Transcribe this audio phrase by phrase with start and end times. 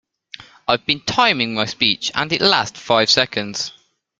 [0.67, 3.71] I've been timing my speech, and it lasts five seconds.